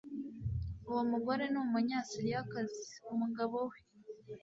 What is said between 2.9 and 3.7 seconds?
umugabo